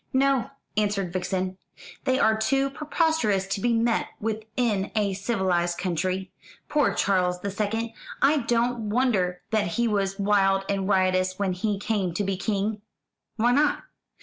"No," 0.13 0.49
answered 0.75 1.13
Vixen; 1.13 1.59
"they 2.05 2.17
are 2.17 2.35
too 2.35 2.71
preposterous 2.71 3.45
to 3.45 3.61
be 3.61 3.71
met 3.71 4.07
with 4.19 4.45
in 4.57 4.91
a 4.95 5.13
civilised 5.13 5.77
country. 5.77 6.31
Poor 6.69 6.91
Charles 6.95 7.41
the 7.41 7.51
Second! 7.51 7.91
I 8.19 8.37
don't 8.37 8.89
wonder 8.89 9.43
that 9.51 9.67
he 9.77 9.87
was 9.87 10.17
wild 10.17 10.65
and 10.67 10.87
riotous 10.89 11.37
when 11.37 11.53
he 11.53 11.77
came 11.77 12.15
to 12.15 12.23
be 12.23 12.35
king." 12.35 12.81
"Why 13.35 13.51
not?" 13.51 13.83